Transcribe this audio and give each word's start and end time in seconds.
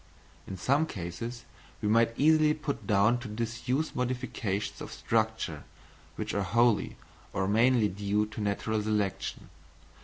In 0.47 0.57
some 0.57 0.87
cases 0.87 1.45
we 1.79 1.87
might 1.87 2.15
easily 2.19 2.55
put 2.55 2.87
down 2.87 3.19
to 3.19 3.27
disuse 3.27 3.95
modifications 3.95 4.81
of 4.81 4.91
structure 4.91 5.63
which 6.15 6.33
are 6.33 6.41
wholly, 6.41 6.97
or 7.33 7.47
mainly 7.47 7.87
due 7.87 8.25
to 8.25 8.41
natural 8.41 8.81
selection. 8.81 9.51